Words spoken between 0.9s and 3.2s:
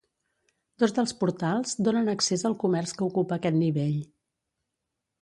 dels portals donen accés al comerç que